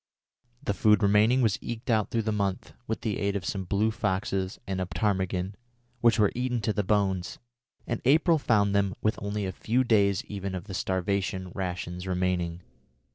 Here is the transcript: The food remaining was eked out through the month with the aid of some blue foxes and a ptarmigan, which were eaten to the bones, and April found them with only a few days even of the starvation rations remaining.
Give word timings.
The 0.63 0.73
food 0.73 1.03
remaining 1.03 1.43
was 1.43 1.59
eked 1.61 1.91
out 1.91 2.09
through 2.09 2.23
the 2.23 2.31
month 2.31 2.73
with 2.87 3.01
the 3.01 3.19
aid 3.19 3.35
of 3.35 3.45
some 3.45 3.65
blue 3.65 3.91
foxes 3.91 4.57
and 4.65 4.81
a 4.81 4.87
ptarmigan, 4.87 5.53
which 5.99 6.17
were 6.17 6.31
eaten 6.33 6.59
to 6.61 6.73
the 6.73 6.81
bones, 6.83 7.37
and 7.85 8.01
April 8.03 8.39
found 8.39 8.73
them 8.73 8.95
with 9.03 9.19
only 9.21 9.45
a 9.45 9.51
few 9.51 9.83
days 9.83 10.25
even 10.25 10.55
of 10.55 10.63
the 10.63 10.73
starvation 10.73 11.51
rations 11.53 12.07
remaining. 12.07 12.61